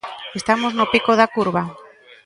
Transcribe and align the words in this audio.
Estamos 0.39 0.71
no 0.77 0.85
pico 0.93 1.11
da 1.19 1.31
curva? 1.35 1.63